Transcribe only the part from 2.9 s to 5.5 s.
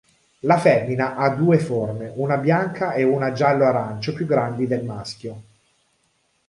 e una giallo-arancio, più grandi del maschio.